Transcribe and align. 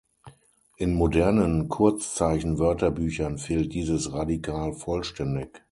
In 0.77 0.95
modernen 0.95 1.69
Kurzzeichen-Wörterbüchern 1.69 3.37
fehlt 3.37 3.71
dieses 3.75 4.11
Radikal 4.11 4.73
vollständig. 4.73 5.63